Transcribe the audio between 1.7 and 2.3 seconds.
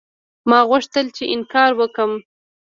وکړم.